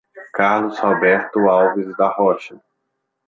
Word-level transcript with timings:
Carlos 0.35 0.79
Roberto 0.81 1.41
Alves 1.47 1.95
da 1.95 2.07
Rocha 2.09 2.59